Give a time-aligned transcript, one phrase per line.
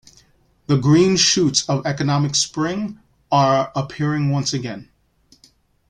[0.65, 2.99] The Green shoots of economic spring
[3.31, 4.89] are appearing once again.